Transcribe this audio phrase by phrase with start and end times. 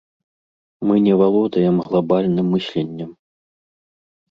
[0.87, 3.15] Мы не валодаем глабальным мысленнем.